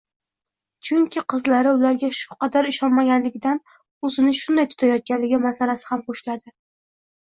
[0.87, 3.63] chunki qizlari ularga shu qadar ishonmaganligidan
[4.11, 6.61] o‘zini shunday tutayotganligi masalasi ham qo‘shiladi.